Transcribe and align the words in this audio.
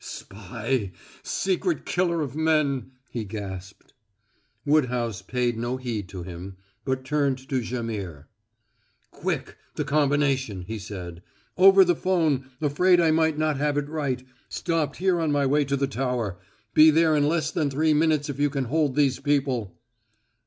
"Spy! 0.03 0.91
Secret 1.21 1.85
killer 1.85 2.21
of 2.23 2.35
men!" 2.35 2.89
he 3.11 3.23
gasped. 3.23 3.93
Woodhouse 4.65 5.21
paid 5.21 5.57
no 5.59 5.77
heed 5.77 6.09
to 6.09 6.23
him, 6.23 6.57
but 6.83 7.05
turned 7.05 7.37
to 7.49 7.61
Jaimihr. 7.61 8.27
"Quick! 9.11 9.57
The 9.75 9.83
combination," 9.83 10.63
he 10.63 10.79
said. 10.79 11.21
"Over 11.55 11.85
the 11.85 11.95
phone 11.95 12.49
afraid 12.61 12.99
I 12.99 13.11
might 13.11 13.37
not 13.37 13.57
have 13.57 13.77
it 13.77 13.87
right 13.89 14.25
stopped 14.49 14.97
here 14.97 15.19
on 15.19 15.31
my 15.31 15.45
way 15.45 15.65
to 15.65 15.77
the 15.77 15.85
tower 15.85 16.39
be 16.73 16.89
there 16.89 17.15
in 17.15 17.27
less 17.27 17.51
than 17.51 17.69
three 17.69 17.93
minutes 17.93 18.27
if 18.27 18.39
you 18.39 18.49
can 18.49 18.63
hold 18.65 18.95
these 18.95 19.19
people." 19.19 19.77